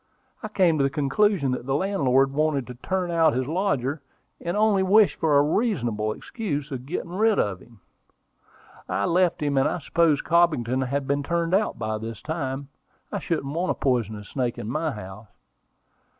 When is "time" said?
12.19-12.69